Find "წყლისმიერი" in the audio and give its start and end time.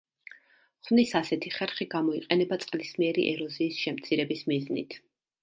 2.65-3.27